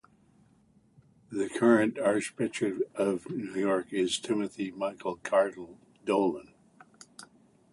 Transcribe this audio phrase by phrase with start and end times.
[1.31, 6.55] The current Archbishop of New York is Timothy Michael Cardinal Dolan.